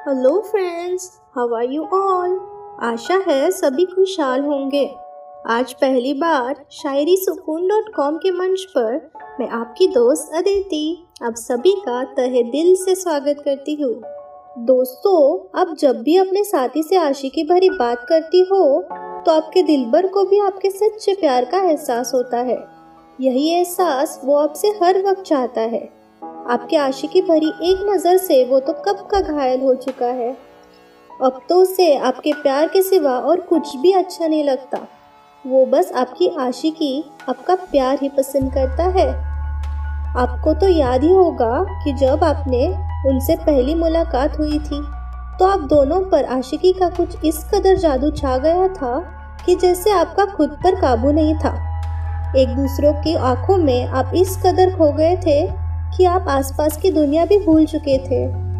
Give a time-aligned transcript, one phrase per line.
[0.00, 2.38] Hello friends how are you all
[2.82, 4.84] आशा है सभी खुशहाल होंगे।
[5.46, 8.94] आज पहली बार शायरी सुकून डॉट कॉम के मंच पर
[9.40, 10.82] मैं आपकी दोस्त अदिति
[11.22, 13.92] आप सभी का तहे दिल से स्वागत करती हूँ।
[14.66, 18.64] दोस्तों, आप जब भी अपने साथी से आशिकी भरी बात करती हो
[19.26, 22.58] तो आपके दिल भर को भी आपके सच्चे प्यार का एहसास होता है।
[23.18, 25.88] यही एहसास वो आपसे हर वक्त चाहता है।
[26.48, 30.30] आपके आशिकी भरी एक नज़र से वो तो कब का घायल हो चुका है।
[31.20, 34.78] अब तो उसे आपके प्यार के सिवा और कुछ भी अच्छा नहीं लगता।
[35.44, 39.08] वो बस आपकी आशिकी आपका प्यार ही पसंद करता है।
[40.16, 42.66] आपको तो याद ही होगा कि जब आपने
[43.10, 44.82] उनसे पहली मुलाकात हुई थी
[45.38, 48.98] तो आप दोनों पर आशिकी का कुछ इस कदर जादू छा गया था
[49.46, 51.56] कि जैसे आपका खुद पर काबू नहीं था।
[52.38, 55.40] एक दूसरों की आँखों में आप इस कदर खो गए थे
[55.96, 58.50] कि आप आसपास की दुनिया भी भूल चुके थे।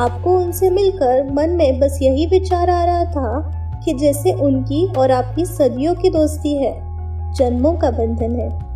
[0.00, 5.10] आपको उनसे मिलकर मन में बस यही विचार आ रहा था कि जैसे उनकी और
[5.10, 6.72] आपकी सदियों की दोस्ती है,
[7.34, 8.72] जन्मों का बंधन है।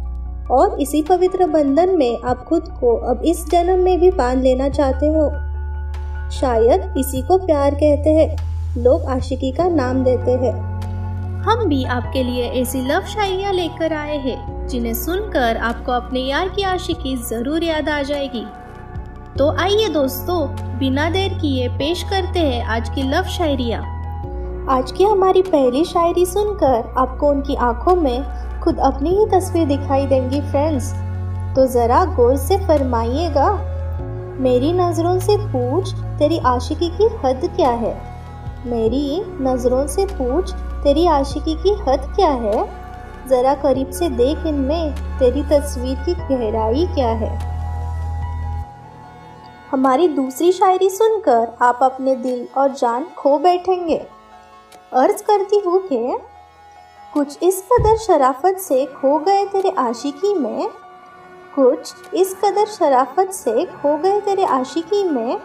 [0.47, 4.69] और इसी पवित्र बंधन में आप खुद को अब इस जन्म में भी बाँध लेना
[4.69, 5.31] चाहते हो।
[6.31, 8.37] शायद इसी को प्यार कहते हैं,
[8.83, 10.77] लोग आशिकी का नाम देते हैं।
[11.43, 16.49] हम भी आपके लिए ऐसी लव शायरियाँ लेकर आए हैं। जिन्हें सुनकर आपको अपने यार
[16.49, 18.45] की आशिकी ज़रूर याद आ जाएगी।
[19.39, 20.47] तो आइए दोस्तों,
[20.79, 23.79] बिना देर किए पेश करते हैं आज की लव शायरिया।
[24.71, 30.07] आज की हमारी पहली शायरी सुनकर आपको उनकी आँखों में खुद अपनी ही तस्वीर दिखाई
[30.07, 30.93] देंगी फ्रेंड्स
[31.57, 33.51] तो ज़रा गौर से फरमाइएगा,
[34.41, 37.95] मेरी नज़रों से पूछ तेरी आशिकी की हद क्या है?
[38.67, 40.53] मेरी नज़रों से पूछ
[40.85, 42.65] तेरी आशिकी की हद क्या है?
[43.27, 47.35] जरा करीब से देख इनमें, तेरी तस्वीर की गहराई क्या है?
[49.71, 53.97] हमारी दूसरी शायरी सुनकर आप अपने दिल और जान खो बैठेंगे।
[54.93, 56.19] अर्ज़ करती हूँ कि
[57.15, 60.69] कुछ इस कदर शराफत से खो गए तेरे आशिकी में,
[61.55, 65.39] कुछ इस कदर शराफत से खो गए तेरे आशिकी में,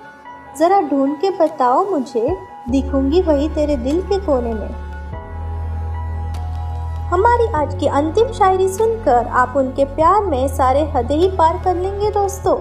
[0.57, 2.37] ज़रा ढूंढ के बताओ मुझे,
[2.69, 4.90] दिखूँगी वही तेरे दिल के कोने में।
[7.11, 11.75] हमारी आज की अंतिम शायरी सुनकर आप उनके प्यार में सारे हद ही पार कर
[11.75, 12.55] लेंगे दोस्तों।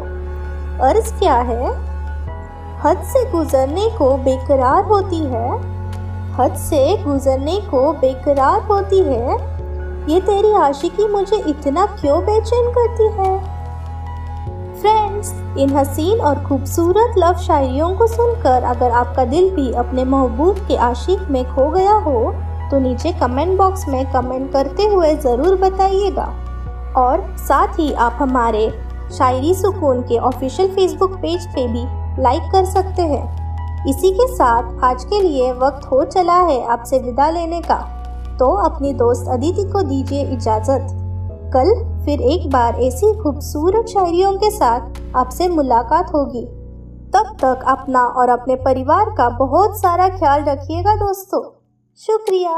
[0.78, 1.68] अर्ज़ क्या है?
[2.80, 5.56] हद से गुजरने को बेकरार होती है।
[6.34, 9.34] हद से गुजरने को बेकरार होती है।
[10.12, 13.38] ये तेरी आशिकी मुझे इतना क्यों बेचैन करती है?
[14.80, 20.56] फ्रेंड्स इन हसीन और खूबसूरत लव शायरियों को सुनकर अगर आपका दिल भी अपने महबूब
[20.68, 22.34] के आशिक में खो गया हो
[22.70, 26.24] तो नीचे कमेंट बॉक्स में कमेंट करते हुए ज़रूर बताइएगा।
[26.96, 28.68] और साथ ही आप हमारे
[29.10, 31.84] शायरी सुकून के ऑफिशियल फेसबुक पेज पे भी
[32.22, 33.24] लाइक कर सकते हैं।
[33.86, 37.78] इसी के साथ आज के लिए वक्त हो चला है आपसे विदा लेने का।
[38.38, 40.96] तो अपनी दोस्त अदिति को दीजिए इजाज़त।
[41.54, 46.44] कल फिर एक बार ऐसी खूबसूरत शायरियों के साथ आपसे मुलाकात होगी।
[47.14, 51.42] तब तक अपना और अपने परिवार का बहुत सारा ख्याल रखिएगा दोस्तों।
[52.00, 52.52] शुक्रिया।